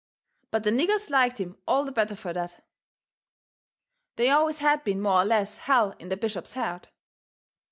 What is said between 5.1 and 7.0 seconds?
or less hell in the bishop's heart.